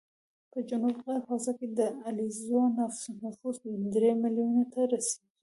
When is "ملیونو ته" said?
4.21-4.81